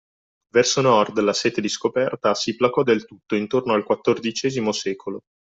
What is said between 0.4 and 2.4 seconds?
Verso Nord, la sete di scoperta